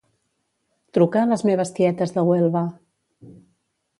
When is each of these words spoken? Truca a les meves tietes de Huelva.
Truca 0.97 1.19
a 1.23 1.25
les 1.33 1.43
meves 1.49 1.73
tietes 1.79 2.15
de 2.17 2.25
Huelva. 2.31 2.65